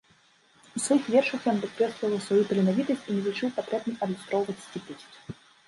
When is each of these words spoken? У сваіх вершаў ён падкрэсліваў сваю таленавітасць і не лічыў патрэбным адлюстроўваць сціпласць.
У 0.79 0.81
сваіх 0.85 1.03
вершаў 1.15 1.39
ён 1.51 1.59
падкрэсліваў 1.65 2.23
сваю 2.29 2.41
таленавітасць 2.49 3.05
і 3.07 3.11
не 3.21 3.29
лічыў 3.29 3.55
патрэбным 3.61 3.95
адлюстроўваць 4.03 4.59
сціпласць. 4.67 5.43